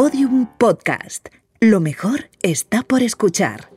[0.00, 1.28] Podium Podcast.
[1.60, 3.68] Lo mejor está por escuchar.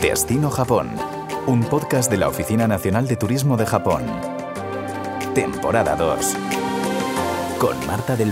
[0.00, 0.88] Destino Japón.
[1.48, 4.04] Un podcast de la Oficina Nacional de Turismo de Japón.
[5.34, 6.36] Temporada 2.
[7.58, 8.30] Con Marta del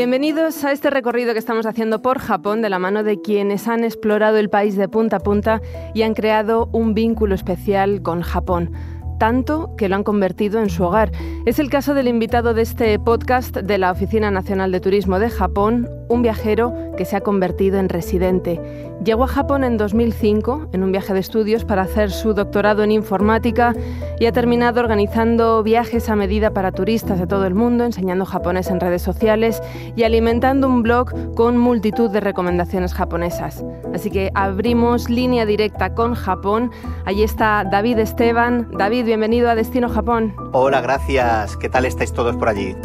[0.00, 3.84] Bienvenidos a este recorrido que estamos haciendo por Japón de la mano de quienes han
[3.84, 5.60] explorado el país de punta a punta
[5.92, 8.72] y han creado un vínculo especial con Japón
[9.20, 11.12] tanto que lo han convertido en su hogar.
[11.44, 15.28] Es el caso del invitado de este podcast de la Oficina Nacional de Turismo de
[15.28, 18.58] Japón, un viajero que se ha convertido en residente.
[19.04, 22.92] Llegó a Japón en 2005 en un viaje de estudios para hacer su doctorado en
[22.92, 23.74] informática
[24.18, 28.68] y ha terminado organizando viajes a medida para turistas de todo el mundo, enseñando japonés
[28.68, 29.62] en redes sociales
[29.96, 33.64] y alimentando un blog con multitud de recomendaciones japonesas.
[33.94, 36.70] Así que abrimos línea directa con Japón.
[37.06, 38.68] Allí está David Esteban.
[38.76, 40.36] David, bienvenido a Destino Japón.
[40.52, 41.56] Hola, gracias.
[41.56, 42.76] ¿Qué tal estáis todos por allí?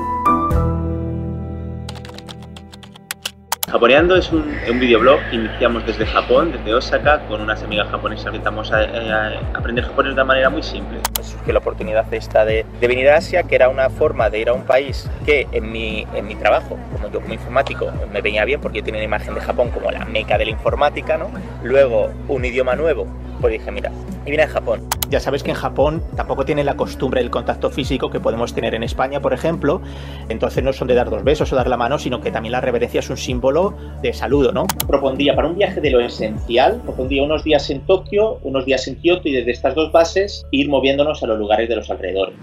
[3.70, 8.32] Japoneando es un, un videoblog que iniciamos desde Japón, desde Osaka, con unas amigas japonesas
[8.32, 10.98] que estamos a, a aprender japonés de una manera muy simple.
[11.22, 14.50] Surgió la oportunidad esta de, de, venir a Asia, que era una forma de ir
[14.50, 18.46] a un país que en mi, en mi trabajo, como yo como informático, me venía
[18.46, 21.30] bien porque yo tenía una imagen de Japón como la meca de la informática, ¿no?
[21.62, 23.06] Luego, un idioma nuevo,
[23.42, 23.92] pues dije, mira,
[24.26, 24.82] y vine a Japón.
[25.10, 28.74] Ya sabes que en Japón tampoco tiene la costumbre del contacto físico que podemos tener
[28.74, 29.82] en España, por ejemplo.
[30.30, 32.62] Entonces no son de dar dos besos o dar la mano, sino que también la
[32.62, 34.66] reverencia es un símbolo de saludo, ¿no?
[34.88, 38.96] Propondría para un viaje de lo esencial, propondría unos días en Tokio, unos días en
[38.96, 42.36] Kioto y desde estas dos bases ir moviéndonos a los lugares de los alrededores.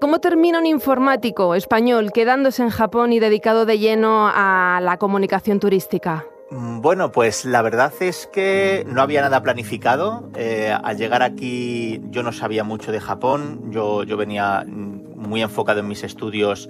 [0.00, 5.60] ¿Cómo termina un informático español quedándose en Japón y dedicado de lleno a la comunicación
[5.60, 6.24] turística?
[6.52, 10.28] Bueno, pues la verdad es que no había nada planificado.
[10.34, 15.78] Eh, al llegar aquí yo no sabía mucho de Japón, yo, yo venía muy enfocado
[15.78, 16.68] en mis estudios.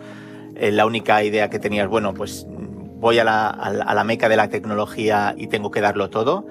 [0.57, 4.29] Eh, la única idea que tenía es, bueno, pues voy a la, a la meca
[4.29, 6.47] de la tecnología y tengo que darlo todo.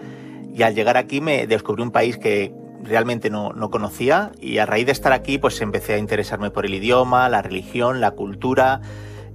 [0.52, 2.52] Y al llegar aquí me descubrí un país que
[2.82, 6.66] realmente no, no, conocía y a raíz de estar aquí pues empecé a interesarme por
[6.66, 8.82] el idioma, la religión, la cultura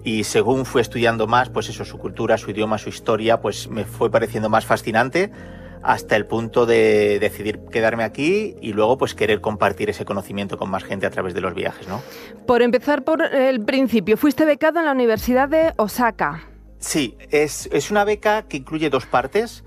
[0.04, 3.84] y según fui estudiando más, pues eso, su cultura, su idioma, su historia, pues me
[3.84, 5.32] fue pareciendo más fascinante
[5.82, 10.70] hasta el punto de decidir quedarme aquí y luego pues querer compartir ese conocimiento con
[10.70, 12.02] más gente a través de los viajes, ¿no?
[12.46, 16.48] Por empezar por el principio, fuiste becado en la Universidad de Osaka.
[16.78, 19.64] Sí, es, es una beca que incluye dos partes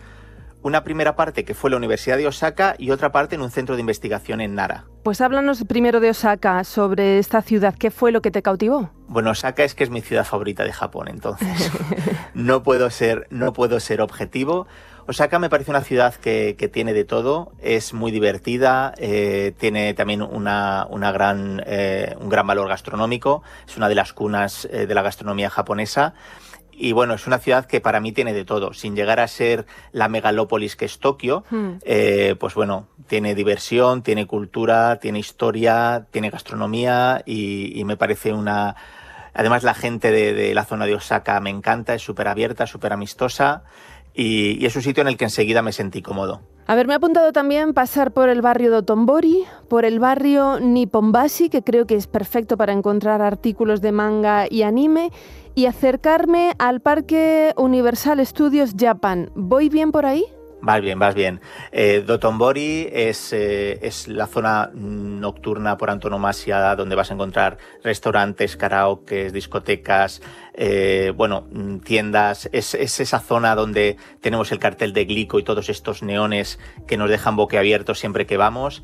[0.67, 3.75] una primera parte que fue la Universidad de Osaka y otra parte en un centro
[3.75, 4.85] de investigación en Nara.
[5.03, 7.73] Pues háblanos primero de Osaka, sobre esta ciudad.
[7.73, 8.91] ¿Qué fue lo que te cautivó?
[9.07, 11.71] Bueno, Osaka es que es mi ciudad favorita de Japón, entonces
[12.33, 14.67] no puedo ser, no puedo ser objetivo.
[15.07, 19.93] Osaka me parece una ciudad que, que tiene de todo, es muy divertida, eh, tiene
[19.93, 24.85] también una, una gran, eh, un gran valor gastronómico, es una de las cunas eh,
[24.85, 26.13] de la gastronomía japonesa.
[26.79, 29.65] Y bueno, es una ciudad que para mí tiene de todo, sin llegar a ser
[29.91, 31.69] la megalópolis que es Tokio, hmm.
[31.83, 38.31] eh, pues bueno, tiene diversión, tiene cultura, tiene historia, tiene gastronomía y, y me parece
[38.31, 38.75] una...
[39.33, 42.93] Además la gente de, de, la zona de Osaka me encanta, es súper abierta, súper
[42.93, 43.63] amistosa
[44.17, 46.41] y, es un sitio en el que enseguida me sentí cómodo.
[46.65, 48.83] A ver, me ha apuntado también pasar por el barrio de
[49.69, 54.63] por el barrio Nipponbashi, que creo que es perfecto para encontrar artículos de manga y
[54.63, 55.11] anime,
[55.55, 59.31] y acercarme al Parque Universal Studios Japan.
[59.35, 60.25] ¿Voy bien por ahí?
[60.59, 61.39] Vas bien, vas bien.
[61.71, 68.57] Eh, Dotonbori es, eh, es la zona nocturna por antonomasia donde vas a encontrar restaurantes,
[68.57, 70.21] karaokes, discotecas,
[70.55, 71.47] eh, bueno,
[71.85, 72.49] tiendas.
[72.51, 76.97] Es, es, esa zona donde tenemos el cartel de Glico y todos estos neones que
[76.97, 78.81] nos dejan boquiabiertos siempre que vamos.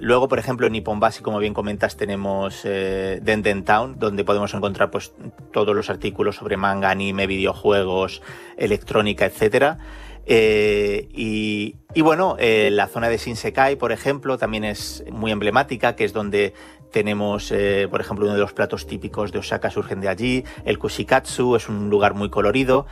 [0.00, 4.90] Luego, por ejemplo, en Nipponbashi, como bien comentas, tenemos eh, Denden Town, donde podemos encontrar
[4.90, 5.12] pues,
[5.52, 8.22] todos los artículos sobre manga, anime, videojuegos,
[8.56, 9.78] electrónica, etcétera.
[10.26, 15.96] Eh, y, y, bueno, eh, la zona de Shinsekai, por ejemplo, también es muy emblemática,
[15.96, 16.54] que es donde
[16.90, 20.44] tenemos, eh, por ejemplo, uno de los platos típicos de Osaka surgen de allí.
[20.64, 22.86] El kushikatsu es un lugar muy colorido.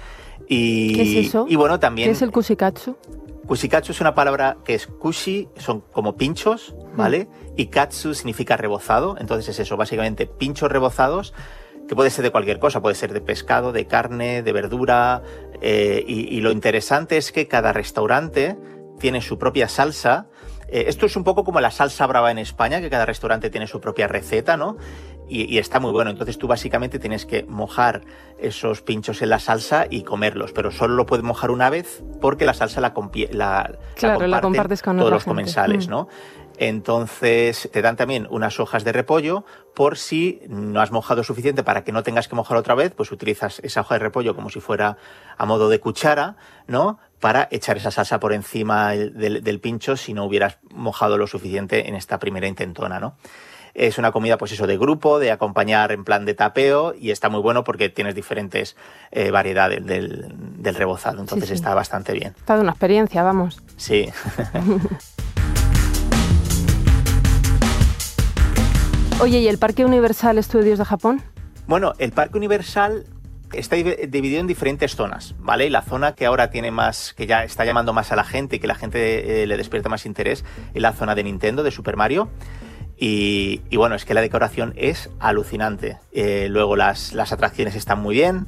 [0.49, 1.47] Y, ¿Qué es eso?
[1.49, 2.09] Y bueno, también.
[2.09, 2.97] ¿Qué es el kushikatsu?
[3.47, 7.25] Kushikatsu es una palabra que es kushi, son como pinchos, ¿vale?
[7.25, 7.53] Mm.
[7.57, 11.35] Y katsu significa rebozado, entonces es eso, básicamente pinchos rebozados
[11.89, 15.23] que puede ser de cualquier cosa, puede ser de pescado, de carne, de verdura,
[15.61, 18.57] eh, y, y, lo interesante es que cada restaurante
[18.99, 20.27] tiene su propia salsa.
[20.69, 23.67] Eh, esto es un poco como la salsa brava en España, que cada restaurante tiene
[23.67, 24.77] su propia receta, ¿no?
[25.29, 26.11] Y, está muy bueno.
[26.11, 28.03] Entonces tú básicamente tienes que mojar
[28.39, 32.45] esos pinchos en la salsa y comerlos, pero solo lo puedes mojar una vez porque
[32.45, 32.93] la salsa la,
[33.31, 35.91] la, claro, la, compartes con todos los comensales, mm.
[35.91, 36.09] ¿no?
[36.59, 39.45] Entonces te dan también unas hojas de repollo
[39.75, 43.11] por si no has mojado suficiente para que no tengas que mojar otra vez, pues
[43.13, 44.97] utilizas esa hoja de repollo como si fuera
[45.39, 46.99] a modo de cuchara, ¿no?
[47.21, 51.95] Para echar esa salsa por encima del, pincho si no hubieras mojado lo suficiente en
[51.95, 53.17] esta primera intentona, ¿no?
[53.75, 57.31] Es una comida, pues eso, de grupo, de acompañar en plan de tapeo y está
[57.31, 58.77] muy bueno porque tienes diferentes
[59.11, 62.35] eh, variedades del, rebozado, entonces está bastante bien.
[62.37, 63.63] Está de una experiencia, vamos.
[63.79, 64.11] Sí.
[69.21, 71.23] Oye, ¿y el Parque Universal Estudios de Japón?
[71.67, 73.05] Bueno, el Parque Universal
[73.53, 75.67] está dividido en diferentes zonas, ¿vale?
[75.67, 78.57] Y la zona que ahora tiene más, que ya está llamando más a la gente
[78.57, 80.45] y que la gente eh, le despierta más interés,
[80.75, 82.31] es la zona de Nintendo, de Super Mario.
[82.97, 85.99] Y, bueno, es que la decoración es alucinante.
[86.13, 88.47] Eh, luego las, las atracciones están muy bien.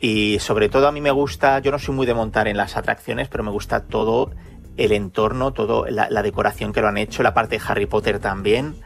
[0.00, 2.76] Y sobre todo a mí me gusta, yo no soy muy de montar en las
[2.76, 4.30] atracciones, pero me gusta todo
[4.76, 8.76] el entorno, toda la, decoración que lo han hecho, la parte de Harry Potter también.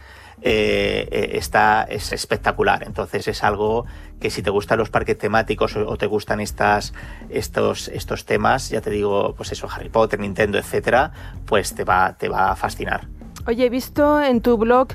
[0.44, 2.83] Eh, eh, está, es espectacular.
[2.85, 3.87] Entonces es algo
[4.21, 6.93] que si te gustan los parques temáticos o, te gustan estas,
[7.31, 11.12] estos, estos temas, ya te digo, pues eso, Harry Potter, Nintendo, etcétera,
[11.47, 13.06] pues te va, te va a fascinar.
[13.47, 14.89] Oye, he visto en tu blog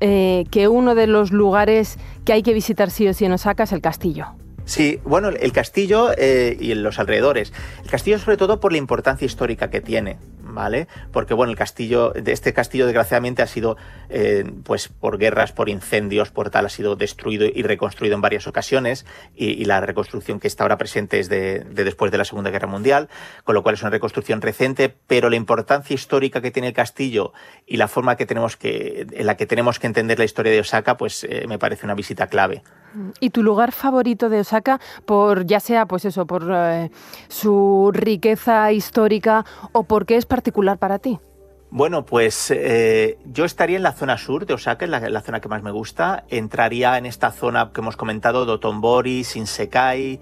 [0.00, 3.64] eh, que uno de los lugares que hay que visitar sí o sí en Osaka
[3.64, 4.28] es el castillo.
[4.64, 7.52] Sí, bueno, el castillo y los alrededores.
[7.82, 10.16] El castillo sobre todo por la importancia histórica que tiene.
[10.54, 10.88] ¿Vale?
[11.12, 13.76] Porque bueno, el castillo, este castillo desgraciadamente ha sido,
[14.08, 18.46] eh, pues por guerras, por incendios, por tal, ha sido destruido y reconstruido en varias
[18.46, 19.04] ocasiones
[19.34, 23.08] y, la reconstrucción que está ahora presente es de, después de la Segunda Guerra Mundial,
[23.44, 27.32] con lo cual es una reconstrucción reciente, pero la importancia histórica que tiene el castillo
[27.66, 30.60] y la forma que tenemos que, en la que tenemos que entender la historia de
[30.60, 32.62] Osaka, pues eh, me parece una visita clave.
[33.20, 36.90] ¿Y tu lugar favorito de Osaka, por ya sea pues eso, por eh,
[37.28, 41.18] su riqueza histórica o porque es particular para ti?
[41.70, 45.48] Bueno, pues eh, yo estaría en la zona sur de Osaka, en la, zona que
[45.48, 46.24] más me gusta.
[46.28, 50.20] Entraría en esta zona que hemos comentado, Dotonbori, Shinsekai,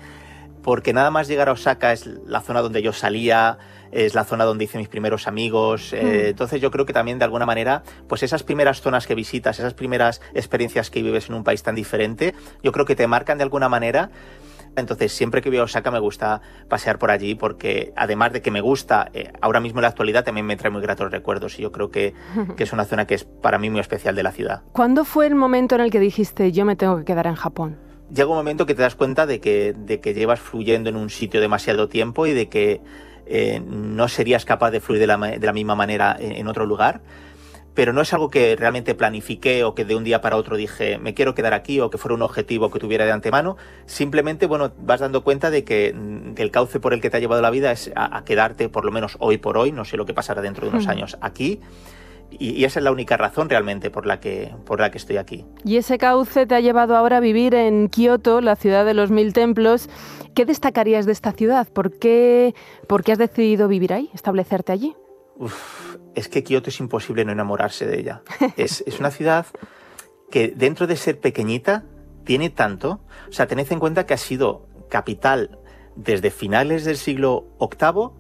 [0.63, 3.59] porque nada más llegar a Osaka es la zona donde yo salía,
[3.91, 5.93] es la zona donde hice mis primeros amigos.
[5.93, 6.29] Eh, hmm.
[6.29, 9.75] entonces yo creo que también de alguna manera, pues esas primeras zonas que visitas, esas
[9.75, 12.33] primeras experiencias que vives en un país tan diferente,
[12.63, 14.11] yo creo que te marcan de alguna manera.
[14.77, 18.51] Entonces, siempre que voy a Osaka me gusta pasear por allí porque, además de que
[18.51, 21.63] me gusta, eh, ahora mismo en la actualidad también me trae muy gratos recuerdos y
[21.63, 22.15] yo creo que,
[22.57, 24.63] que, es una zona que es para mí muy especial de la ciudad.
[24.73, 27.77] ¿Cuándo fue el momento en el que dijiste yo me tengo que quedar en Japón?
[28.15, 31.09] Llega un momento que te das cuenta de que, de que llevas fluyendo en un
[31.09, 32.83] sitio demasiado tiempo y de que
[33.27, 37.01] eh, no serías capaz de fluir de la, de la misma manera en, otro lugar
[37.75, 40.99] pero no es algo que realmente planifiqué o que de un día para otro dije
[40.99, 43.57] me quiero quedar aquí o que fuera un objetivo que tuviera de antemano.
[43.87, 47.21] Simplemente, bueno, vas dando cuenta de que, mm, el cauce por el que te ha
[47.21, 50.07] llevado la vida es a, quedarte, por lo menos hoy por hoy, no sé lo
[50.07, 50.91] que pasará dentro de unos hmm.
[50.91, 51.61] años aquí.
[52.31, 55.19] Y, y, esa es la única razón realmente por la, que, por la que estoy
[55.19, 55.45] aquí.
[55.65, 59.11] Y ese cauce te ha llevado ahora a vivir en Kioto, la ciudad de los
[59.11, 59.91] mil templos,
[60.35, 61.69] ¿Qué destacarías de esta ciudad?
[61.69, 62.55] ¿Por qué,
[62.89, 64.97] por qué has decidido vivir ahí, establecerte allí?
[66.15, 68.23] Es que Kioto es imposible no enamorarse de ella.
[68.57, 69.47] es, una ciudad
[70.31, 71.85] que dentro de ser pequeñita
[72.25, 73.01] tiene tanto.
[73.29, 75.59] O sea, tened en cuenta que ha sido capital
[75.97, 78.11] desde finales del siglo VIII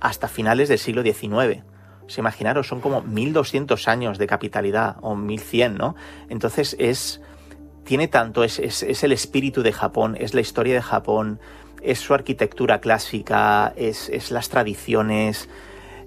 [0.00, 1.64] hasta finales del siglo XIX.
[2.06, 5.94] O sea, imaginaros, son como 1200 años de capitalidad, o 1100, ¿no?
[6.28, 7.22] Entonces es
[7.84, 11.38] tiene tanto, es, el espíritu de Japón, es la historia de Japón,
[11.82, 15.48] es su arquitectura clásica, es, las tradiciones.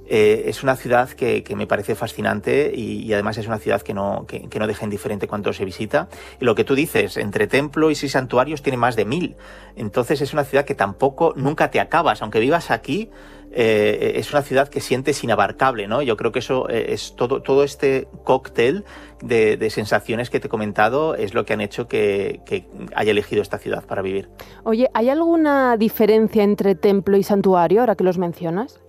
[0.10, 4.26] Eh, es una ciudad que, me parece fascinante y, además es una ciudad que no,
[4.28, 6.08] que, no deja indiferente cuando se visita.
[6.40, 9.36] Y lo que tú dices, entre templo y seis santuarios tiene más de mil.
[9.76, 13.10] Entonces es una ciudad que tampoco nunca te acabas, aunque vivas aquí,
[13.52, 16.02] eh, es una ciudad que sientes inabarcable, ¿no?
[16.02, 18.84] Yo creo que eso eh, es todo, todo este cóctel
[19.22, 22.42] de, sensaciones que te he comentado es lo que han hecho que,
[22.96, 24.30] haya elegido esta ciudad para vivir.
[24.64, 28.80] Oye, ¿hay alguna diferencia entre templo y santuario ahora que los mencionas?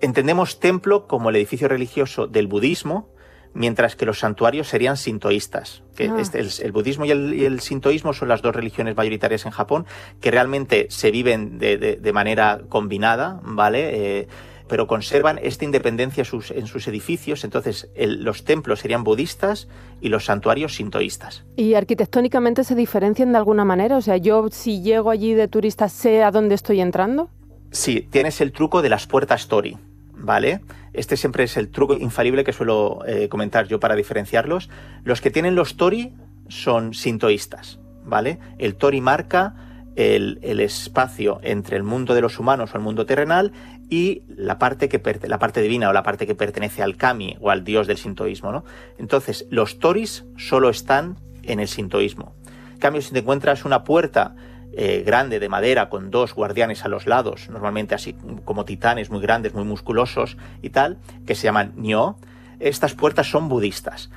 [0.00, 3.10] Entendemos templo como el edificio religioso del budismo,
[3.54, 5.82] mientras que los santuarios serían sintoístas.
[5.96, 6.16] Que ah.
[6.18, 9.86] este, el, budismo y el, sintoísmo son las dos religiones mayoritarias en Japón
[10.20, 14.20] que realmente se viven de, manera combinada, ¿vale?
[14.20, 14.28] Eh,
[14.68, 19.68] pero conservan esta independencia en sus edificios, entonces los templos serían budistas
[20.00, 21.44] y los santuarios sintoístas.
[21.56, 23.96] ¿Y arquitectónicamente se diferencian de alguna manera?
[23.96, 27.30] O sea, yo si llego allí de turista sé a dónde estoy entrando.
[27.70, 29.76] Sí, tienes el truco de las puertas Tori.
[30.16, 30.60] ¿Vale?
[30.92, 34.70] Este siempre es el truco infalible que suelo eh, comentar yo para diferenciarlos.
[35.04, 36.14] Los que tienen los tori
[36.48, 38.38] son sintoístas, ¿vale?
[38.58, 39.54] El tori marca
[39.96, 43.52] el, espacio entre el mundo de los humanos o el mundo terrenal
[43.88, 47.50] y la parte, que la parte divina o la parte que pertenece al kami o
[47.50, 48.64] al dios del sintoísmo, ¿no?
[48.98, 52.34] Entonces, los toris solo están en el sintoísmo.
[52.72, 54.34] En cambio, si te encuentras una puerta
[54.78, 58.14] eh, grande de madera con dos guardianes a los lados, normalmente así
[58.44, 62.16] como titanes muy grandes, muy musculosos y tal, que se llaman Nyo.
[62.60, 64.10] Estas puertas son budistas.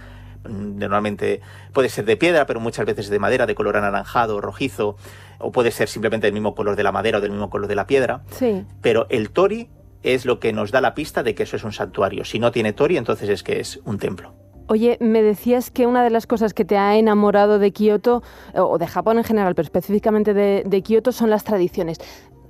[0.44, 1.39] Mm, normalmente
[1.72, 4.98] puede ser de piedra, pero muchas veces de madera, de color anaranjado, rojizo,
[5.38, 7.75] o puede ser simplemente del mismo color de la madera o del mismo color de
[7.75, 8.24] la piedra.
[8.32, 8.66] Sí.
[8.82, 9.70] Pero el tori
[10.04, 12.25] es lo que nos da la pista de que eso es un santuario.
[12.25, 14.34] Si no tiene tori, entonces es que es un templo.
[14.72, 18.22] Oye, me decías que una de las cosas que te ha enamorado de Kioto,
[18.54, 21.98] o de Japón en general, pero específicamente de, Kioto, son las tradiciones.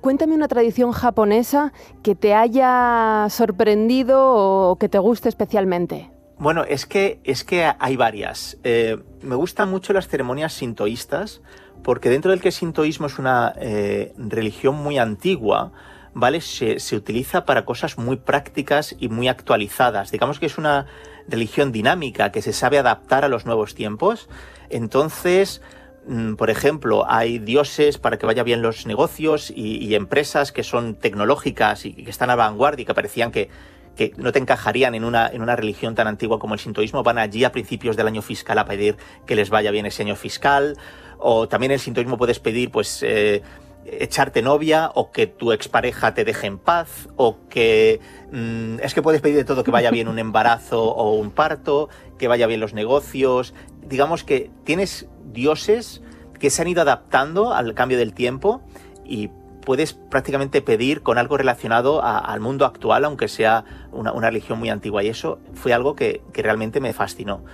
[0.02, 1.72] Cuéntame una tradición japonesa
[2.02, 6.10] que te haya sorprendido o que te guste especialmente.
[6.38, 8.58] Bueno, es que, es que hay varias.
[8.64, 11.40] Eh, me gustan mucho las ceremonias sintoístas,
[11.82, 15.72] porque dentro del que sintoísmo es una eh, religión muy antigua,
[16.12, 16.42] ¿vale?
[16.42, 20.10] Se, se, utiliza para cosas muy prácticas y muy actualizadas.
[20.10, 20.86] Digamos que es una
[21.28, 24.28] religión dinámica que se sabe adaptar a los nuevos tiempos.
[24.68, 25.62] Entonces,
[26.06, 30.94] mm, por ejemplo, hay dioses para que vaya bien los negocios y, empresas que son
[30.94, 33.48] tecnológicas y que están a vanguardia y que parecían que,
[33.96, 37.18] que no te encajarían en una, en una religión tan antigua como el sintoísmo, van
[37.18, 38.96] allí a principios del año fiscal a pedir
[39.26, 40.76] que les vaya bien ese año fiscal.
[41.18, 43.42] O también el sintoísmo puedes pedir, pues, eh,
[43.84, 48.00] echarte novia o que tu expareja te deje en paz o que
[48.32, 51.88] mm, es que puedes pedir de todo que vaya bien un embarazo o un parto,
[52.18, 53.54] que vaya bien los negocios.
[53.86, 56.02] Digamos que tienes dioses
[56.38, 58.62] que se han ido adaptando al cambio del tiempo
[59.04, 59.30] y
[59.64, 65.02] puedes prácticamente pedir con algo relacionado al mundo actual, aunque sea una, religión muy antigua.
[65.02, 67.44] Y eso fue algo que, realmente me fascinó.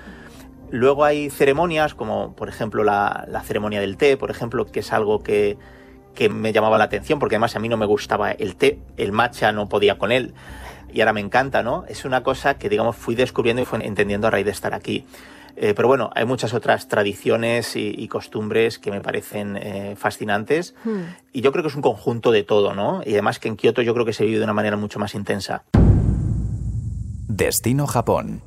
[0.71, 5.23] Luego hay ceremonias como por ejemplo la ceremonia del té, por ejemplo, que es algo
[5.23, 5.59] que,
[6.17, 9.13] que me llamaba la atención, porque además a mí no me gustaba el té, el
[9.13, 10.35] matcha no podía con él,
[10.93, 11.85] y ahora me encanta, ¿no?
[11.87, 15.05] Es una cosa que, digamos, fui descubriendo y fui entendiendo a raíz de estar aquí.
[15.57, 21.01] Eh, pero bueno, hay muchas otras tradiciones y, costumbres que me parecen eh, fascinantes, hmm.
[21.33, 23.03] y yo creo que es un conjunto de todo, ¿no?
[23.05, 25.15] Y además que en Kioto yo creo que se vive de una manera mucho más
[25.15, 25.63] intensa.
[27.29, 28.43] Destino Japón.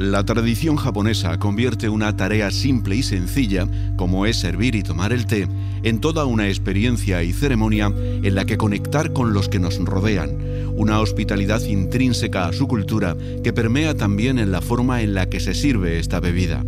[0.00, 5.26] La tradición japonesa convierte una tarea simple y sencilla, como es servir y tomar el
[5.26, 5.46] té,
[5.82, 10.38] en toda una experiencia y ceremonia en la que conectar con los que nos rodean,
[10.74, 13.14] una hospitalidad intrínseca a su cultura
[13.44, 16.64] que permea también en la forma en la que se sirve esta bebida.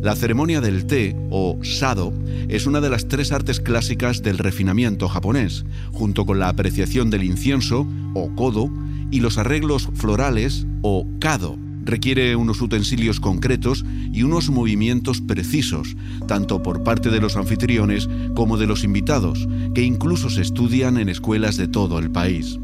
[0.00, 2.14] La ceremonia del té, o sado,
[2.48, 7.24] es una de las tres artes clásicas del refinamiento japonés, junto con la apreciación del
[7.24, 8.70] incienso, o kodo,
[9.10, 15.96] y los arreglos florales, o kado requiere unos utensilios concretos y unos movimientos precisos,
[16.26, 21.08] tanto por parte de los anfitriones como de los invitados, que incluso se estudian en
[21.08, 22.58] escuelas de todo el país.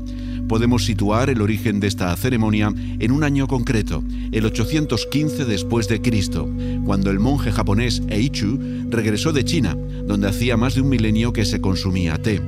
[0.48, 6.00] Podemos situar el origen de esta ceremonia en un año concreto, el 815 después de
[6.00, 6.48] Cristo,
[6.84, 8.58] cuando el monje japonés Eichu
[8.88, 12.40] regresó de China, donde hacía más de un milenio que se consumía té.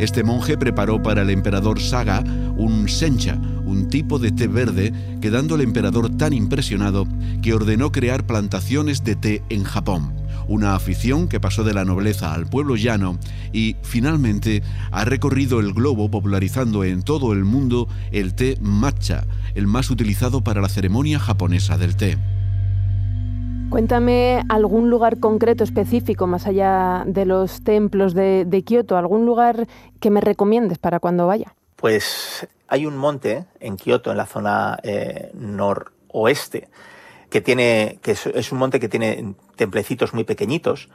[0.00, 2.24] Este monje preparó para el emperador Saga
[2.56, 7.06] un sencha, un tipo de té verde, quedando el emperador tan impresionado
[7.42, 10.14] que ordenó crear plantaciones de té en Japón,
[10.48, 13.18] una afición que pasó de la nobleza al pueblo llano
[13.52, 19.66] y finalmente ha recorrido el globo popularizando en todo el mundo el té matcha, el
[19.66, 22.16] más utilizado para la ceremonia japonesa del té.
[23.70, 29.68] Cuéntame algún lugar concreto específico, más allá de los templos de, de Kioto, algún lugar
[30.00, 31.54] que me recomiendes para cuando vaya.
[31.76, 36.68] Pues hay un monte en Kioto, en la zona eh, noroeste,
[37.30, 40.88] que tiene, que es, un monte que tiene templecitos muy pequeñitos.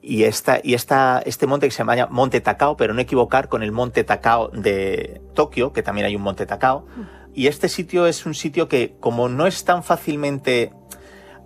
[0.00, 3.62] Y, esta, y esta, este monte que se llama Monte Takao, pero no equivocar con
[3.64, 6.86] el Monte Takao de Tokio, que también hay un Monte Takao.
[7.34, 10.72] Y este sitio es un sitio que, como no es tan fácilmente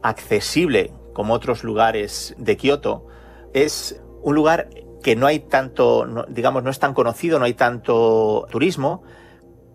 [0.03, 3.07] accesible como otros lugares de Kioto,
[3.55, 4.69] es un lugar
[5.03, 9.03] que no hay tanto, digamos, no es tan conocido, no hay tanto turismo,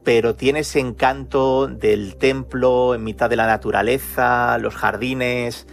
[0.03, 5.67] pero tiene ese encanto del templo en mitad de la naturaleza, los jardines,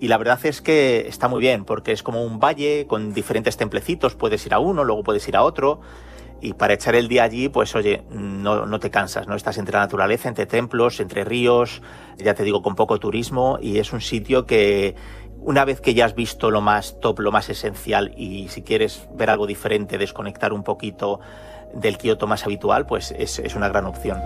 [0.00, 3.56] y la verdad es que está muy bien, porque es como un valle con diferentes
[3.56, 5.80] templecitos, puedes ir a uno, luego puedes ir a otro,
[6.40, 9.34] y para echar el día allí, pues oye, no, no te cansas, ¿no?
[9.34, 11.82] Estás entre la naturaleza, entre templos, entre ríos,
[12.16, 14.94] ya te digo, con poco turismo, y es un sitio que,
[15.40, 19.08] una vez que ya has visto lo más top, lo más esencial, y si quieres
[19.14, 21.20] ver algo diferente, desconectar un poquito,
[21.74, 24.18] del Kioto más habitual, pues es, una gran opción.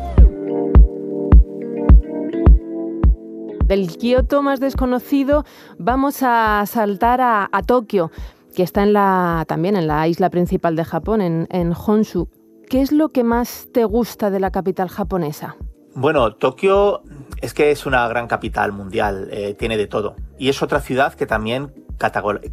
[3.64, 5.45] Del Kioto más desconocido
[5.78, 8.11] vamos a saltar a, Tokio,
[8.54, 12.28] que está en la, también en la isla principal de Japón, en, en Honshu.
[12.68, 15.56] ¿Qué es lo que más te gusta de la capital japonesa?
[15.94, 17.02] Bueno, Tokio
[17.42, 20.16] es que es una gran capital mundial, eh, tiene de todo.
[20.38, 21.73] Y es otra ciudad que también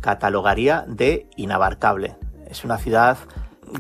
[0.02, 2.18] catalogaría de inabarcable.
[2.50, 3.18] Es una ciudad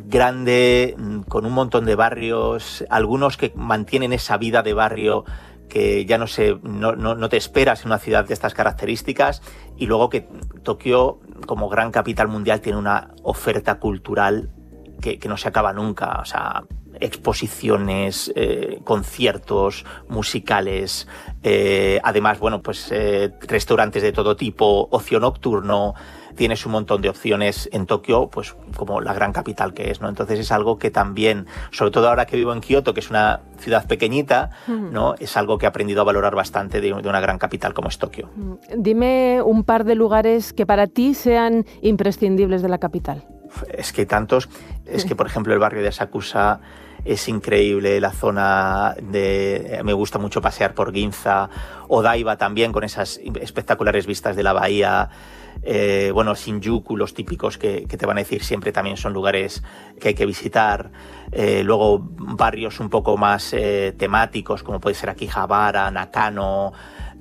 [0.05, 5.25] grande, mm, con un montón de barrios, algunos que mantienen esa vida de barrio
[5.69, 9.41] que ya no, se, no, te esperas en una ciudad de estas características
[9.77, 10.27] y luego que
[10.63, 14.49] Tokio como gran capital mundial tiene una oferta cultural
[15.01, 16.19] que, que no se acaba nunca.
[16.19, 16.63] O sea,
[16.99, 21.07] exposiciones, eh, conciertos musicales,
[21.43, 25.93] eh, además, bueno, pues eh, restaurantes de todo tipo, ocio nocturno,
[26.39, 30.07] tienes un montón de opciones en Tokio, pues como la gran capital que es, ¿no?
[30.07, 33.41] Entonces es algo que también, sobre todo ahora que vivo en Kioto, que es una
[33.57, 35.15] ciudad pequeñita, ¿no?
[35.19, 37.97] Es algo que he aprendido a valorar bastante de, de una gran capital como es
[37.97, 38.29] Tokio.
[38.73, 43.25] Dime un par de lugares que para ti sean imprescindibles de la capital.
[43.73, 44.47] Es que tantos,
[44.85, 46.61] es que por ejemplo el barrio de Sakusa
[47.03, 49.81] es increíble, la zona de...
[49.83, 51.49] Me gusta mucho pasear por Ginza,
[51.87, 55.09] Odaiba también, con esas espectaculares vistas de la bahía.
[55.63, 59.63] Eh, bueno, Shinjuku, los típicos que, te van a decir siempre también son lugares
[59.99, 60.91] que hay que visitar.
[61.31, 66.73] Eh, luego barrios un poco más eh, temáticos, como puede ser aquí Habara, Nakano.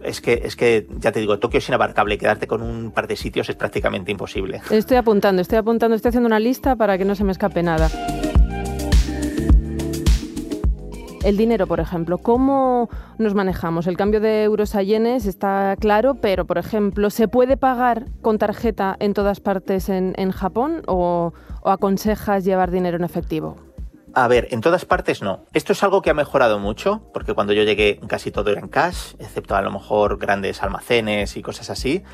[0.02, 2.18] Es que, es que, ya te digo, Tokio es inabarcable.
[2.18, 4.60] Quedarte con un par de sitios es prácticamente imposible.
[4.70, 7.90] Estoy apuntando, estoy apuntando, estoy haciendo una lista para que no se me escape nada.
[11.24, 13.86] El dinero, por ejemplo, ¿cómo nos manejamos?
[13.88, 18.38] El cambio de euros a yenes está claro, pero, por ejemplo, ¿se puede pagar con
[18.38, 21.32] tarjeta en todas partes en, Japón o,
[21.62, 23.56] o aconsejas llevar dinero en efectivo?
[24.14, 25.44] A ver, en todas partes no.
[25.52, 28.68] Esto es algo que ha mejorado mucho, porque cuando yo llegué casi todo era en
[28.68, 32.04] cash, excepto a lo mejor grandes almacenes y cosas así.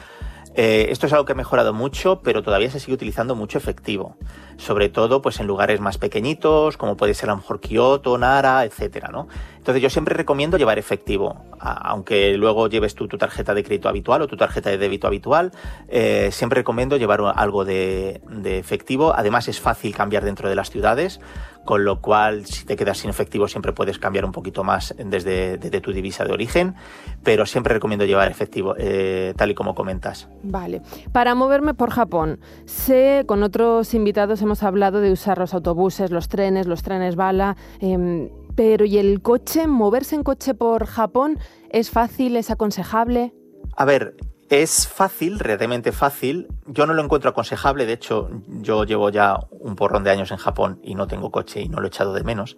[0.56, 4.16] Eh, esto es algo que ha mejorado mucho, pero todavía se sigue utilizando mucho efectivo.
[4.56, 8.64] Sobre todo pues en lugares más pequeñitos, como puede ser a lo mejor Kioto, Nara,
[8.64, 9.28] etcétera, ¿no?
[9.56, 14.20] Entonces yo siempre recomiendo llevar efectivo, aunque luego lleves tu, tu tarjeta de crédito habitual
[14.20, 15.52] o tu tarjeta de débito habitual,
[15.88, 19.14] eh, siempre recomiendo llevar algo de, de efectivo.
[19.16, 21.18] Además es fácil cambiar dentro de las ciudades
[21.64, 25.58] con lo cual si te quedas sin efectivo siempre puedes cambiar un poquito más desde,
[25.80, 26.74] tu divisa de origen,
[27.22, 30.28] pero siempre recomiendo llevar efectivo, eh, tal y como comentas.
[30.42, 30.82] Vale.
[31.12, 36.28] Para moverme por Japón, sé, con otros invitados hemos hablado de usar los autobuses, los
[36.28, 39.66] trenes, los trenes bala, em, pero ¿y el coche?
[39.66, 41.38] ¿Moverse en coche por Japón
[41.70, 43.34] es fácil, es aconsejable?
[43.76, 44.16] A ver,
[44.48, 46.48] es fácil, realmente fácil.
[46.66, 47.86] Yo no lo encuentro aconsejable.
[47.86, 51.60] De hecho, yo llevo ya un porrón de años en Japón y no tengo coche
[51.60, 52.56] y no lo he echado de menos.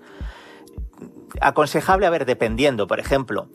[1.40, 2.86] Aconsejable, a ver, dependiendo.
[2.86, 3.48] Por ejemplo,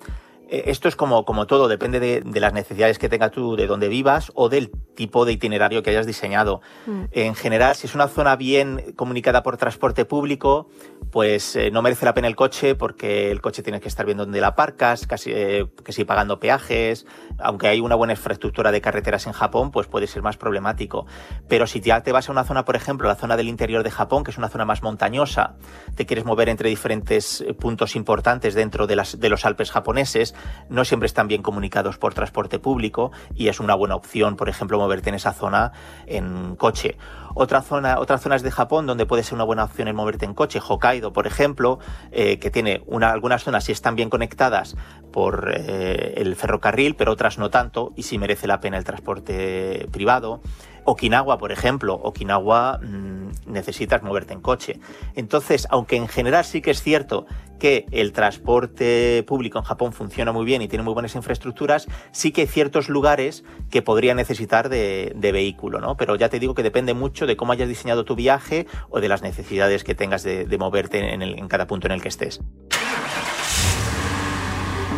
[0.51, 3.87] eh, esto es como, como todo, depende de, las necesidades que tengas tú, de dónde
[3.87, 6.61] vivas o del tipo de itinerario que hayas diseñado.
[6.85, 7.03] Mm.
[7.11, 10.67] En general, si es una zona bien comunicada por transporte público,
[11.11, 14.25] pues eh, no merece la pena el coche porque el coche tienes que estar viendo
[14.25, 15.65] dónde la aparcas, casi eh,
[16.05, 17.05] pagando peajes,
[17.39, 21.05] aunque hay una buena infraestructura de carreteras en Japón, pues puede ser más problemático.
[21.47, 23.91] Pero si ya te vas a una zona, por ejemplo, la zona del interior de
[23.91, 25.55] Japón, que es una zona más montañosa,
[25.95, 30.35] te quieres mover entre diferentes eh, puntos importantes dentro de, las, de los Alpes japoneses,
[30.69, 34.77] no siempre están bien comunicados por transporte público y es una buena opción, por ejemplo,
[34.91, 35.71] moverte en esa zona
[36.05, 36.97] en coche.
[37.33, 40.33] Otra zona, otras zonas de Japón donde puede ser una buena opción el moverte en
[40.33, 41.79] coche, Hokkaido, por ejemplo,
[42.11, 44.75] eh, que tiene una, algunas zonas sí están bien conectadas
[45.13, 49.87] por eh, el ferrocarril, pero otras no tanto, y sí merece la pena el transporte
[49.93, 50.41] privado.
[50.83, 54.79] Okinawa, por ejemplo, Okinawa mm, necesitas moverte en coche.
[55.15, 57.27] Entonces, aunque en general sí que es cierto
[57.61, 62.31] que el transporte público en Japón funciona muy bien y tiene muy buenas infraestructuras, sí
[62.31, 65.95] que hay ciertos lugares que podría necesitar de, vehículo, ¿no?
[65.95, 69.09] Pero ya te digo que depende mucho de cómo hayas diseñado tu viaje o de
[69.09, 72.41] las necesidades que tengas de, moverte en cada punto en el que estés.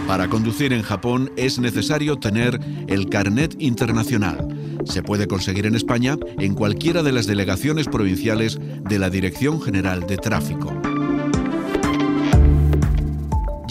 [0.07, 4.47] Para conducir en Japón es necesario tener el carnet internacional.
[4.85, 10.07] Se puede conseguir en España en cualquiera de las delegaciones provinciales de la Dirección General
[10.07, 10.82] de Tráfico.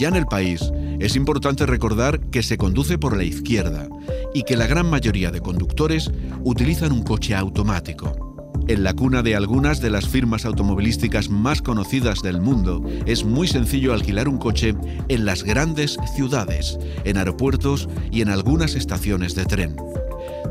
[0.03, 3.87] Ya en el país, es importante recordar que se conduce por la izquierda
[4.33, 6.11] y que la gran mayoría de conductores
[6.43, 8.51] utilizan un coche automático.
[8.67, 13.47] En la cuna de algunas de las firmas automovilísticas más conocidas del mundo, es muy
[13.47, 14.75] sencillo alquilar un coche
[15.07, 19.77] en las grandes ciudades, en aeropuertos y en algunas estaciones de tren.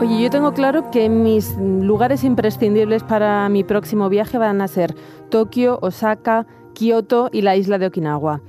[0.00, 4.94] Oye, yo tengo claro que mis lugares imprescindibles para mi próximo viaje van a ser
[5.30, 8.42] Tokio, Osaka, Kioto y la isla de Okinawa.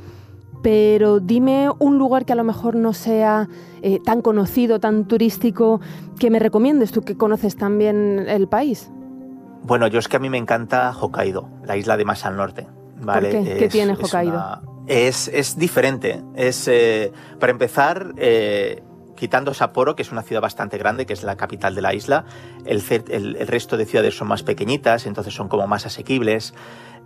[0.65, 3.47] Pero dime un lugar que a lo mejor no sea
[3.83, 5.79] eh, tan conocido, tan turístico,
[6.19, 8.89] que me recomiendes tú que conoces también el país.
[9.61, 12.65] Bueno, yo es que a mí me encanta Hokkaido, la isla de más al norte.
[12.99, 13.57] ¿vale?
[13.59, 13.69] qué?
[13.69, 14.59] tiene Hokkaido?
[14.87, 16.23] Es, diferente.
[16.33, 18.81] Es, eh, para empezar, eh,
[19.15, 22.25] quitando Sapporo, que es una ciudad bastante grande, que es la capital de la isla,
[22.65, 22.81] el,
[23.45, 26.55] resto de ciudades son más pequeñitas, entonces son como más asequibles.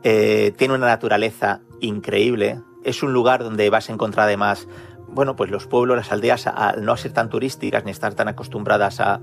[0.04, 2.62] Eh, tiene una naturaleza increíble.
[2.84, 4.68] Es un lugar donde vas a encontrar además,
[5.08, 9.00] bueno, pues los pueblos, las aldeas, al no ser tan turísticas ni estar tan acostumbradas
[9.00, 9.22] a,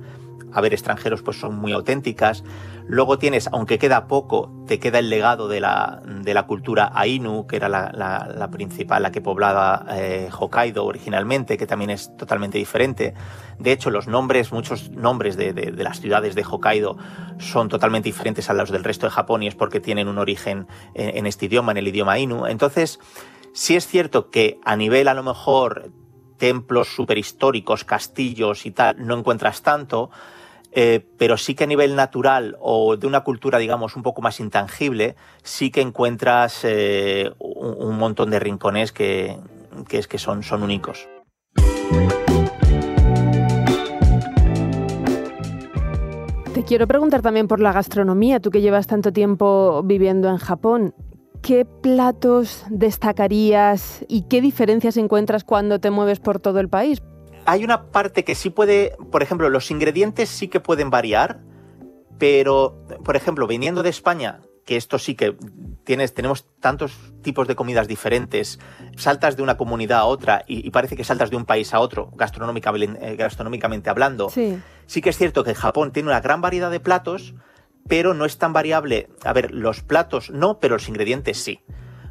[0.56, 2.42] a ver extranjeros, pues son muy auténticas.
[2.86, 7.46] Luego tienes, aunque queda poco, te queda el legado de la, de la cultura Ainu,
[7.46, 12.58] que era la, la, principal, la que poblaba eh, Hokkaido originalmente, que también es totalmente
[12.58, 13.12] diferente.
[13.58, 16.96] De hecho, los nombres, muchos nombres de, de, las ciudades de Hokkaido
[17.38, 20.68] son totalmente diferentes a los del resto de Japón y es porque tienen un origen
[20.94, 22.46] en, este idioma, en el idioma Ainu.
[22.46, 22.98] Entonces,
[23.56, 25.90] sí es cierto que a nivel a lo mejor
[26.36, 30.10] templos superhistóricos, castillos y tal, no encuentras tanto,
[30.72, 34.40] eh, pero sí que a nivel natural o de una cultura, digamos, un poco más
[34.40, 39.38] intangible, sí que encuentras eh, un, montón de rincones que,
[39.90, 41.08] es que son, son únicos.
[46.52, 50.94] Te quiero preguntar también por la gastronomía, tú que llevas tanto tiempo viviendo en Japón.
[51.46, 57.00] ¿Qué platos destacarías y qué diferencias encuentras cuando te mueves por todo el país?
[57.46, 61.38] hay una parte que sí puede, por ejemplo, los ingredientes sí que pueden variar,
[62.18, 65.36] pero, por ejemplo, viniendo de España, que esto sí que
[65.84, 68.58] tienes, tenemos tantos tipos de comidas diferentes,
[68.96, 72.10] saltas de una comunidad a otra y, parece que saltas de un país a otro,
[72.16, 74.28] gastronómicamente, eh, gastronómicamente hablando.
[74.28, 74.58] Sí.
[74.86, 77.34] sí que es cierto que Japón tiene una gran variedad de platos,
[77.88, 79.08] pero no es tan variable.
[79.24, 81.60] A ver, los platos no, pero los ingredientes sí.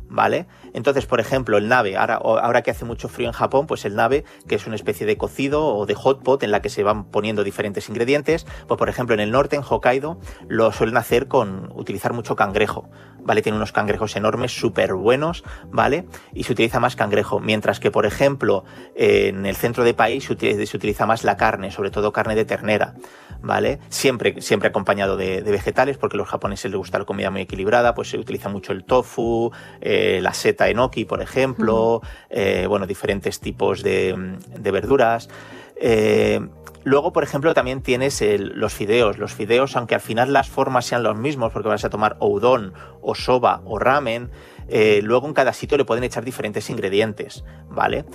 [0.10, 0.48] ¿Vale?
[0.74, 4.24] Entonces, por ejemplo, el nave, ahora, que hace mucho frío en Japón, pues el nave,
[4.48, 7.06] que es una especie de cocido o de hot pot en la que se van
[7.06, 11.72] poniendo diferentes ingredientes, pues por ejemplo en el norte, en Hokkaido, lo suelen hacer con
[11.76, 12.90] utilizar mucho cangrejo,
[13.26, 13.42] ¿vale?
[13.42, 16.06] Tiene unos cangrejos enormes, súper buenos, ¿vale?
[16.34, 18.64] Y se utiliza más cangrejo, mientras que, por ejemplo,
[18.96, 22.96] en el centro del país se utiliza, más la carne, sobre todo carne de ternera,
[23.42, 23.80] ¿vale?
[23.90, 27.94] Siempre, siempre acompañado de, vegetales, porque a los japoneses les gusta la comida muy equilibrada,
[27.94, 33.40] pues se utiliza mucho el tofu, eh, la seta enoki, por ejemplo, eh, bueno, diferentes
[33.40, 34.16] tipos de,
[34.62, 35.30] verduras.
[35.76, 36.40] Eh,
[36.86, 39.18] Luego, por ejemplo, también tienes los fideos.
[39.18, 42.28] Los fideos, aunque al final las formas sean los mismos, porque vas a tomar o
[42.28, 44.30] udon, o soba, o ramen,
[44.68, 48.06] eh, luego en cada sitio le pueden echar diferentes ingredientes, ¿vale?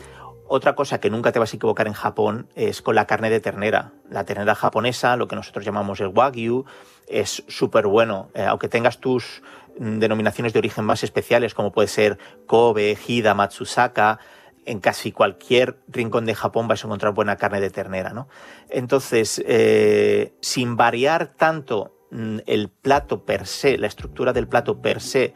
[0.46, 3.40] Otra cosa que nunca te vas a equivocar en Japón es con la carne de
[3.40, 3.92] ternera.
[4.09, 6.64] La ternera japonesa, lo que nosotros llamamos el wagyu,
[7.09, 8.31] es súper bueno.
[8.35, 9.42] Eh, aunque tengas tus
[9.78, 14.18] denominaciones de origen más especiales, como puede ser Kobe, Hida, Matsusaka,
[14.66, 18.28] en casi cualquier rincón de Japón vais a encontrar buena carne de ternera, ¿no?
[18.68, 25.00] Entonces, eh, sin variar tanto mm, el plato per se, la estructura del plato per
[25.00, 25.35] se,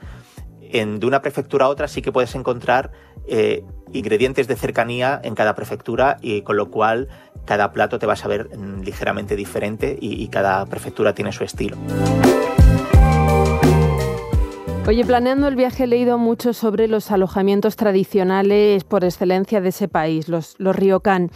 [0.61, 2.93] en, de una prefectura a otra sí que puedes encontrar
[3.27, 7.09] eh, ingredientes de cercanía en cada prefectura y con lo cual
[7.45, 11.77] cada plato te va a saber mm, ligeramente diferente y cada prefectura tiene su estilo.
[14.87, 19.89] Oye, planeando el viaje he leído mucho sobre los alojamientos tradicionales por excelencia de ese
[19.89, 21.31] país, los, los ryokan.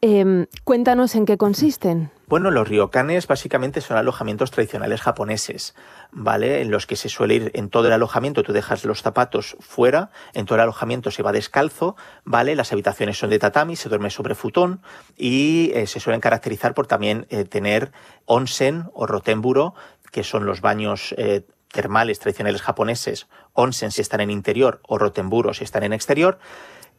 [0.00, 2.12] Em, cuéntanos en qué consisten.
[2.28, 5.74] Bueno, los ryokanes básicamente son alojamientos tradicionales japoneses,
[6.12, 6.62] ¿vale?
[6.62, 10.10] En los que se suele ir en todo el alojamiento, tú dejas los zapatos fuera,
[10.32, 12.54] en todo el alojamiento se va descalzo, ¿vale?
[12.54, 14.80] Las habitaciones son de tatami, se duerme sobre futón
[15.16, 17.90] y eh, se suelen caracterizar por también eh, tener
[18.26, 19.74] onsen o rotenburo,
[20.12, 25.54] que son los baños eh, termales tradicionales japoneses, onsen si están en interior o rotenburo
[25.54, 26.38] si están en exterior,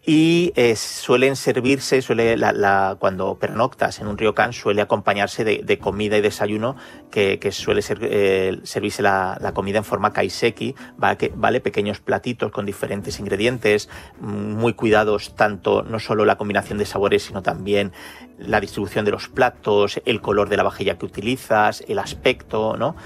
[0.06, 6.18] y eh, suelen servirse, suele la, cuando pernoctas en un ryokan suele acompañarse de, comida
[6.18, 6.76] y desayuno
[7.10, 11.32] que, suele ser, eh, servirse la, comida en forma kaiseki, ¿vale?
[11.36, 11.62] ¿vale?
[11.62, 13.88] pequeños platitos con diferentes ingredientes,
[14.20, 17.94] muy cuidados tanto no solo la combinación de sabores sino también
[18.38, 22.98] la distribución de los platos, el color de la vajilla que utilizas, el aspecto, ¿no?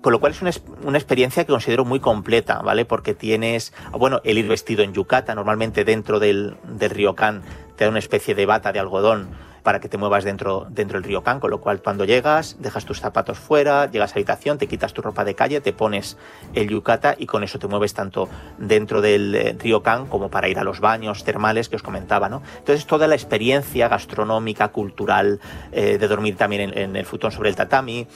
[0.00, 2.84] Con lo cual es una, experiencia que considero muy completa, ¿vale?
[2.84, 7.42] Porque tienes, bueno, el ir vestido en yukata, normalmente dentro del, del ryokan
[7.76, 9.28] te da una especie de bata de algodón
[9.68, 13.00] para que te muevas dentro, dentro del ryokan, con lo cual cuando llegas, dejas tus
[13.00, 16.16] zapatos fuera, llegas a la habitación, te quitas tu ropa de calle, te pones
[16.54, 20.58] el yukata y con eso te mueves tanto dentro del eh, ryokan como para ir
[20.58, 22.42] a los baños termales que os comentaba, ¿no?
[22.56, 25.38] Entonces toda la experiencia gastronómica, cultural,
[25.72, 28.06] eh, de dormir también en, el futón sobre el tatami,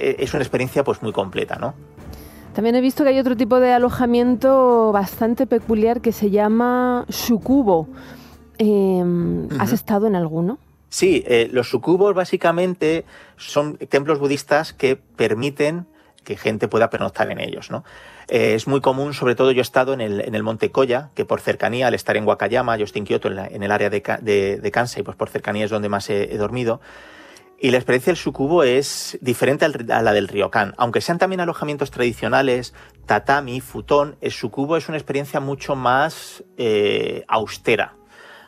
[0.00, 1.74] es una experiencia pues muy completa, ¿no?
[2.54, 7.88] También he visto que hay otro tipo de alojamiento bastante peculiar que se llama sukubo.
[8.58, 10.58] Em, ¿Has estado en alguno?
[10.88, 13.04] Sí, eh, los sucubos básicamente
[13.36, 15.86] son templos budistas que permiten
[16.24, 17.84] que gente pueda pernoctar en ellos, ¿no?
[18.28, 21.10] Eh, es muy común, sobre todo yo he estado en el, en el Monte Koya,
[21.14, 24.00] que por cercanía, al estar en Wakayama, yo estoy en Kioto, en, el área de,
[24.60, 26.80] de, Kansai, pues por cercanía es donde más he, dormido.
[27.62, 30.72] Y la experiencia del sucubo es diferente a la del ryokan.
[30.78, 32.72] Aunque sean también alojamientos tradicionales,
[33.04, 37.96] tatami, futón, el sucubo es una experiencia mucho más eh, austera,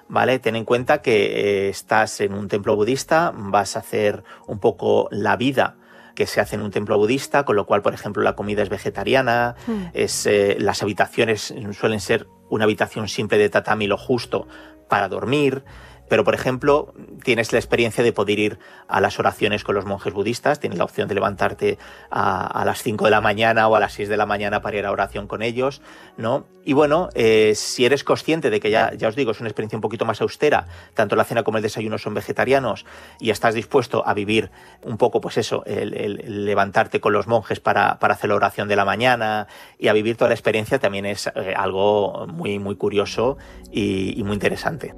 [0.08, 0.38] ¿vale?
[0.38, 5.08] Ten en cuenta que eh, estás en un templo budista, vas a hacer un poco
[5.10, 5.76] la vida
[6.14, 8.70] que se hace en un templo budista, con lo cual, por ejemplo, la comida es
[8.70, 9.84] vegetariana, hmm.
[9.92, 14.46] es, eh, las habitaciones suelen ser una habitación simple de tatami lo justo
[14.88, 15.64] para dormir.
[16.12, 16.92] Pero, por ejemplo,
[17.24, 20.84] tienes la experiencia de poder ir a las oraciones con los monjes budistas, tienes la
[20.84, 21.78] opción de levantarte
[22.10, 24.84] a, las 5 de la mañana o a las 6 de la mañana para ir
[24.84, 25.80] a oración con ellos,
[26.18, 26.44] ¿no?
[26.66, 29.78] Y bueno, eh, si eres consciente de que ya, ya os digo, es una experiencia
[29.78, 32.84] un poquito más austera, tanto la cena como el desayuno son vegetarianos,
[33.18, 34.50] y estás dispuesto a vivir
[34.82, 38.84] un poco, pues eso, el, levantarte con los monjes para, hacer la oración de la
[38.84, 39.46] mañana
[39.78, 43.38] y a vivir toda la experiencia, también es eh, algo muy, muy curioso
[43.72, 44.94] y muy interesante.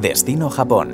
[0.00, 0.90] Destino Japón.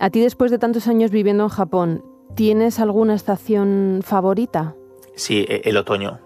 [0.00, 4.74] A ti, después de tantos años viviendo en Japón, ¿tienes alguna estación favorita?
[5.14, 6.18] Sí, e-, el otoño.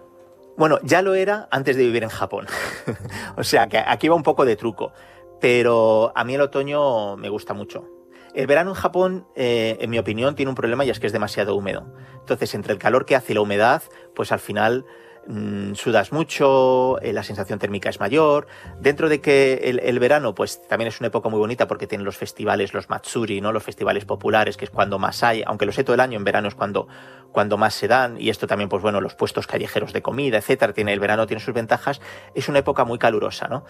[0.57, 2.47] Bueno, ya lo era antes de vivir en Japón.
[3.37, 4.93] o sea, que aquí va un poco de truco.
[5.41, 7.85] Pero a mí el otoño me gusta mucho.
[8.35, 11.13] El verano en Japón, eh, en mi opinión, tiene un problema y es que es
[11.13, 11.87] demasiado húmedo.
[12.21, 13.83] Entonces, entre el calor que hace y la humedad,
[14.15, 14.85] pues al final
[15.29, 18.47] Mm, sudas mucho, eh, la sensación térmica es mayor.
[18.79, 22.17] Dentro de que el, verano, pues también es una época muy bonita porque tienen los
[22.17, 23.51] festivales, los Matsuri, ¿no?
[23.53, 26.25] Los festivales populares, que es cuando más hay, aunque lo sé todo el año, en
[26.25, 26.87] verano es cuando,
[27.33, 28.21] cuando más se dan.
[28.21, 30.73] Y esto también, pues bueno, los puestos callejeros de comida, etcétera.
[30.73, 32.01] Tiene, el verano tiene sus ventajas.
[32.35, 33.65] Es una época muy calurosa, ¿no?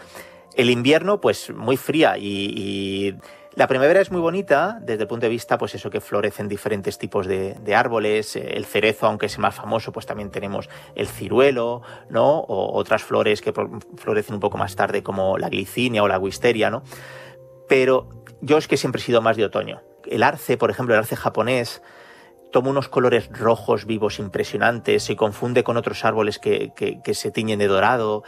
[0.54, 3.16] El invierno, pues muy fría y
[3.56, 6.98] la primavera es muy bonita desde el punto de vista, pues eso, que florecen diferentes
[6.98, 8.36] tipos de, árboles.
[8.36, 12.40] Eh, el cerezo, aunque es más famoso, pues también tenemos el ciruelo, ¿no?
[12.40, 13.54] O otras flores que
[13.96, 16.82] florecen un poco más tarde, como la glicinia o la wisteria, ¿no?
[17.66, 18.10] Pero
[18.42, 19.80] yo es que siempre he sido más de otoño.
[20.04, 21.82] El arce, por ejemplo, el arce japonés,
[22.52, 27.59] toma unos colores rojos vivos impresionantes, se confunde con otros árboles que, que se tiñen
[27.59, 28.22] de dorado.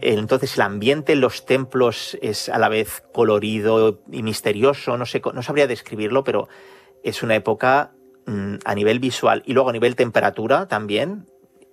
[0.00, 5.22] Entonces el ambiente en los templos es a la vez colorido y misterioso, no, sé,
[5.32, 6.48] no sabría describirlo, pero
[7.04, 7.92] es una época
[8.26, 11.26] mm, a nivel visual y luego a nivel temperatura también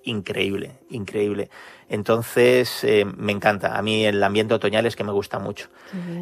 [0.03, 1.49] increíble, increíble.
[1.87, 3.77] Entonces, eh, me encanta.
[3.77, 5.67] A mí el ambiente otoñal es que me gusta mucho.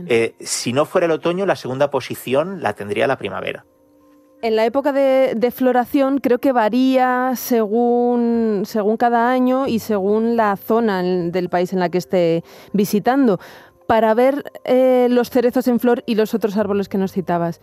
[0.08, 3.66] Eh, si no fuera el otoño, la segunda posición la tendría la primavera.
[4.44, 10.56] En la época de, floración creo que varía según, según cada año y según la
[10.58, 13.40] zona del país en la que esté visitando.
[13.88, 17.62] Para ver eh, los cerezos en flor y los otros árboles que nos citabas,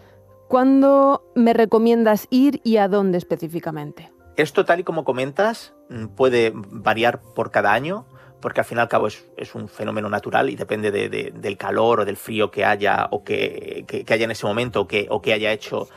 [0.48, 4.10] ¿cuándo me recomiendas ir y a dónde específicamente?
[4.36, 8.04] Esto, tal y como comentas, mm, puede variar por cada año,
[8.40, 12.04] porque al fin y al cabo es, un fenómeno natural y depende del calor o
[12.04, 15.52] del frío que haya o que, haya en ese momento o que, o que haya
[15.52, 15.88] hecho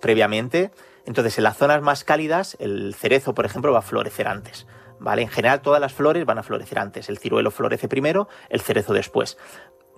[0.00, 0.70] previamente.
[1.06, 4.66] Entonces, en las zonas más cálidas, el cerezo, por ejemplo, va a florecer antes.
[4.98, 5.22] ¿Vale?
[5.22, 7.08] En general, todas las flores van a florecer antes.
[7.08, 9.38] El ciruelo florece primero, el cerezo después.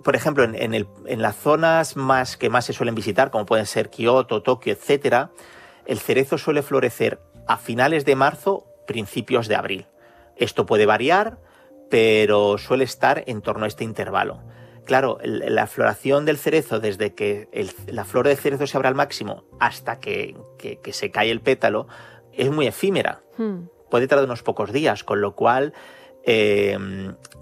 [0.04, 3.90] Por ejemplo, en, en las zonas más que más se suelen visitar, como pueden ser
[3.90, 5.28] Kioto, Tokio, etc.,
[5.86, 9.86] el cerezo suele florecer a finales de marzo, principios de abril.
[10.36, 11.38] Esto puede variar,
[11.90, 14.40] pero suele estar en torno a este intervalo.
[14.92, 17.48] Claro, la floración del cerezo, desde que
[17.86, 20.36] la flor de cerezo se abre al máximo hasta que,
[20.90, 21.86] se cae el pétalo,
[22.34, 23.22] es muy efímera.
[23.38, 23.68] Hmm.
[23.90, 25.72] Puede tardar unos pocos días, con lo cual
[26.24, 26.76] eh,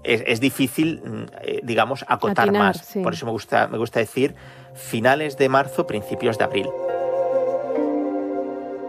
[0.05, 2.93] es, difícil, eh, digamos, acotar más.
[3.03, 4.33] Por eso me gusta, me gusta decir
[4.73, 6.69] finales de marzo, principios de abril.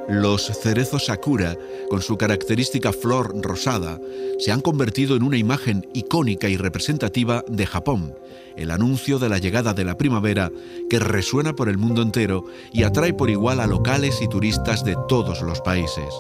[0.09, 1.57] Los cerezos Sakura,
[1.89, 3.99] con su característica flor rosada,
[4.39, 8.15] se han convertido en una imagen icónica y representativa de Japón,
[8.57, 10.51] el anuncio de la llegada de la primavera
[10.89, 14.97] que resuena por el mundo entero y atrae por igual a locales y turistas de
[15.09, 16.13] todos los países.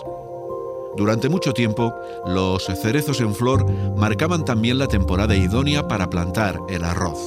[0.96, 1.94] Durante mucho tiempo,
[2.26, 3.64] los cerezos en flor
[3.96, 7.18] marcaban también la temporada idónea para plantar el arroz.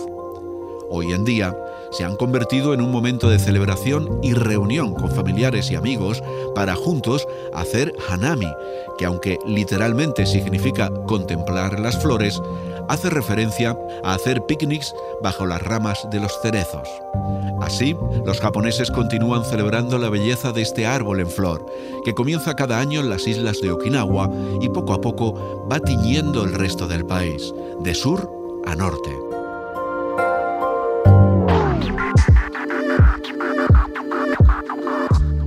[0.88, 1.58] Hoy en día,
[1.92, 6.22] se han convertido en un momento de celebración y reunión con familiares y amigos
[6.54, 8.52] para juntos hacer hanami,
[8.98, 12.42] que aunque literalmente significa contemplar las flores,
[12.88, 16.88] hace referencia a hacer picnics bajo las ramas de los cerezos.
[17.62, 17.96] Así,
[18.26, 21.66] los japoneses continúan celebrando la belleza de este árbol en flor,
[22.04, 24.30] que comienza cada año en las islas de Okinawa
[24.62, 28.30] y poco a poco va tiñendo el resto del país, de sur
[28.66, 29.35] a norte.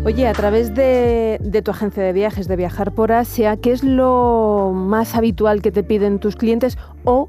[0.09, 4.73] Oye, a través de, tu agencia de viajes, de Viajar por Asia, ¿qué es lo
[4.75, 7.29] más habitual que te piden tus clientes o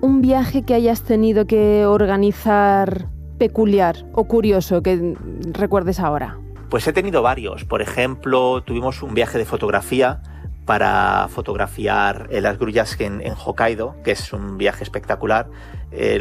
[0.00, 3.06] un viaje que hayas tenido que organizar
[3.38, 5.14] peculiar o curioso que
[5.52, 6.36] recuerdes ahora?
[6.70, 7.64] Pues he tenido varios.
[7.64, 10.20] Por ejemplo, tuvimos un viaje de fotografía
[10.68, 15.48] para fotografiar las grullas en, Hokkaido, que es un viaje espectacular.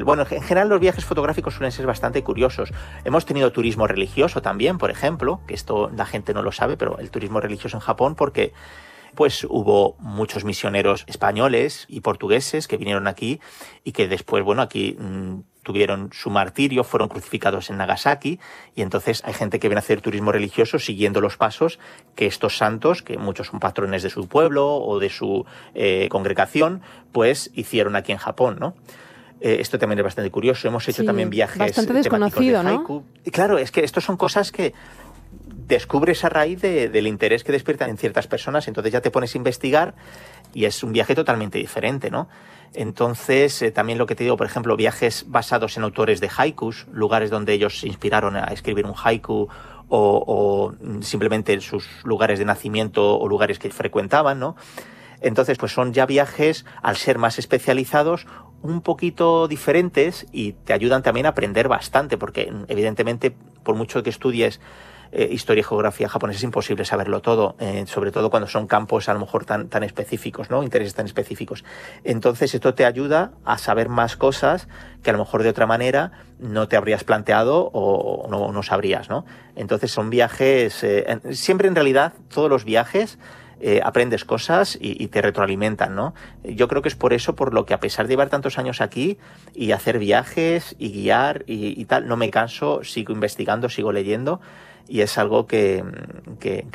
[0.05, 2.71] bueno, en general los viajes fotográficos suelen ser bastante curiosos.
[3.03, 6.97] Hemos tenido turismo religioso también, por ejemplo, que esto la gente no lo sabe, pero
[6.97, 8.53] el turismo religioso en Japón, porque
[9.15, 13.41] pues hubo muchos misioneros españoles y portugueses que vinieron aquí
[13.83, 18.39] y que después, bueno, aquí mm, tuvieron su martirio, fueron crucificados en Nagasaki
[18.73, 21.77] y entonces hay gente que viene a hacer turismo religioso siguiendo los pasos
[22.15, 26.83] que estos santos, que muchos son patrones de su pueblo o de su eh, congregación,
[27.11, 28.75] pues hicieron aquí en Japón, ¿no?
[29.41, 30.69] Eh, esto también es bastante curioso.
[30.69, 33.03] Hemos hecho también viajes bastante desconocido, ¿no?
[33.25, 34.73] Y claro, es que estos son cosas que
[35.67, 39.37] descubres a raíz del interés que despiertan en ciertas personas, entonces ya te pones a
[39.37, 39.95] investigar
[40.53, 42.27] y es un viaje totalmente diferente, ¿no?
[42.73, 46.85] Entonces, eh, también lo que te digo, por ejemplo, viajes basados en autores de haikus,
[46.91, 49.47] lugares donde ellos se inspiraron a escribir un haiku
[49.89, 54.55] o, simplemente sus lugares de nacimiento o lugares que frecuentaban, ¿no?
[55.21, 58.27] Entonces, pues son ya viajes, al ser más especializados,
[58.61, 64.09] un poquito diferentes y te ayudan también a aprender bastante, porque evidentemente, por mucho que
[64.09, 64.59] estudies
[65.11, 69.07] eh, historia y geografía japonesa es imposible saberlo todo, eh, sobre todo cuando son campos
[69.09, 70.63] a lo mejor tan, tan específicos, ¿no?
[70.63, 71.63] Intereses tan específicos.
[72.03, 74.67] Entonces esto te ayuda a saber más cosas
[75.03, 79.09] que a lo mejor de otra manera no te habrías planteado o no, no sabrías,
[79.09, 79.25] ¿no?
[79.55, 83.17] Entonces son viajes, eh, siempre en realidad todos los viajes
[83.83, 86.13] aprendes cosas y, te retroalimentan, ¿no?
[86.43, 88.81] Yo creo que es por eso por lo que a pesar de llevar tantos años
[88.81, 89.17] aquí
[89.55, 94.41] y hacer viajes y guiar y tal, no me canso, sigo investigando, sigo leyendo
[94.87, 95.83] y es algo que,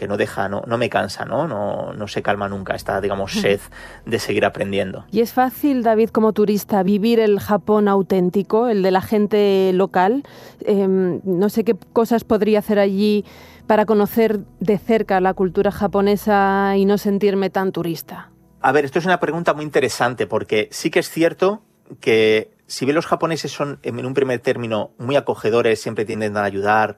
[0.09, 1.49] no deja, no, no me cansa, ¿no?
[1.49, 1.93] ¿no?
[1.93, 3.61] No se calma nunca esta, digamos, sed
[4.05, 5.05] de seguir aprendiendo.
[5.11, 10.25] ¿Y es fácil, David, como turista, vivir el Japón auténtico, el de la gente local?
[10.61, 13.25] Em, no sé qué cosas podría hacer allí
[13.67, 18.31] para conocer de cerca la cultura japonesa y no sentirme tan turista.
[18.61, 21.63] A ver, esto es una pregunta muy interesante porque sí que es cierto
[22.01, 26.45] que si bien los japoneses son en un primer término muy acogedores, siempre tienden a
[26.45, 26.97] ayudar,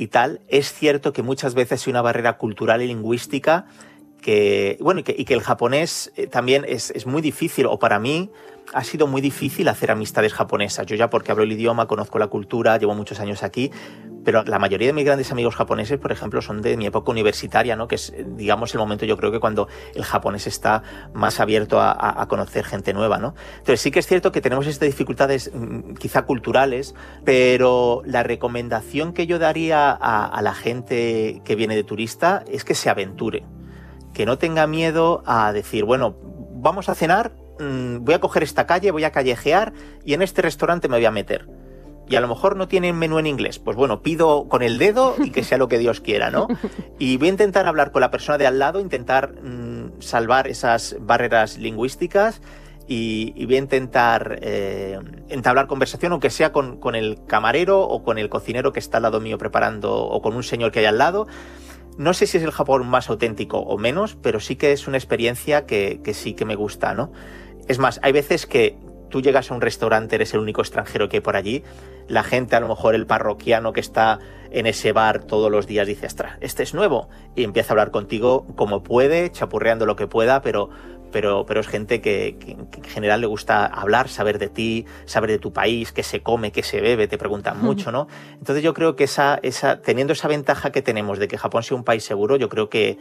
[0.00, 3.66] y tal, es cierto que muchas veces hay una barrera cultural y lingüística
[4.80, 8.30] bueno, y que, el japonés eh, también es, muy difícil, o para mí
[8.72, 10.86] ha sido muy difícil hacer amistades japonesas.
[10.86, 13.70] Yo ya porque hablo el idioma, conozco la cultura, llevo muchos años aquí,
[14.24, 17.74] pero la mayoría de mis grandes amigos japoneses, por ejemplo, son de mi época universitaria,
[17.74, 17.88] ¿no?
[17.88, 20.82] que es, digamos, el momento yo creo que cuando el japonés está
[21.14, 23.18] más abierto a, conocer gente nueva.
[23.18, 23.34] ¿no?
[23.58, 26.94] Entonces sí que es cierto que tenemos estas dificultades mm, quizá culturales,
[27.24, 32.74] pero la recomendación que yo daría a la gente que viene de turista es que
[32.74, 33.42] se aventure
[34.20, 36.14] que no tenga miedo a decir, bueno,
[36.56, 39.72] vamos a cenar, mm, voy a coger esta calle, voy a callejear
[40.04, 41.48] y en este restaurante me voy a meter.
[42.06, 43.58] Y a lo mejor no tienen menú en inglés.
[43.58, 46.48] Pues bueno, pido con el dedo y que sea lo que Dios quiera, ¿no?
[46.98, 50.96] Y voy a intentar hablar con la persona de al lado, intentar mm, salvar esas
[51.00, 52.42] barreras lingüísticas
[52.86, 54.98] y, voy a intentar eh,
[55.30, 59.04] entablar conversación, aunque sea con, con, el camarero o con el cocinero que está al
[59.04, 61.26] lado mío preparando o con un señor que hay al lado.
[62.00, 64.96] No sé si es el Japón más auténtico o menos, pero sí que es una
[64.96, 67.12] experiencia que, sí que me gusta, ¿no?
[67.68, 68.78] Es más, hay veces que
[69.10, 71.62] tú llegas a un restaurante, eres el único extranjero que hay por allí,
[72.08, 74.18] la gente, a lo mejor el parroquiano que está
[74.50, 77.90] en ese bar todos los días dice, ostras, este es nuevo, y empieza a hablar
[77.90, 80.70] contigo como puede, chapurreando lo que pueda, pero,
[81.10, 85.38] pero, pero es gente que, en general le gusta hablar, saber de ti, saber de
[85.38, 88.08] tu país, qué se come, qué se bebe, te preguntan mucho, ¿no?
[88.34, 91.76] Entonces yo creo que esa, esa, teniendo esa ventaja que tenemos de que Japón sea
[91.76, 92.98] un país seguro, yo creo que,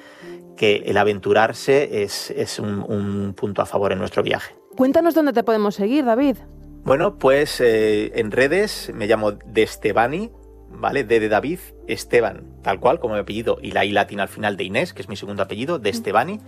[0.58, 4.56] que el aventurarse es, es un, punto a favor en nuestro viaje.
[4.76, 6.38] Cuéntanos dónde te podemos seguir, David.
[6.84, 10.32] Bueno, pues eh, en redes me llamo Destebani,
[10.70, 11.04] ¿vale?
[11.04, 14.58] D de David, Esteban, tal cual como mi apellido, y la I latina al final
[14.58, 16.40] de Inés, que es mi segundo apellido, Destebani.